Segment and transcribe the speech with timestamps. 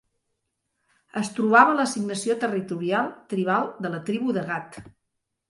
[1.21, 4.83] Es trobava a l'assignació territorial tribal de la tribu de Gad.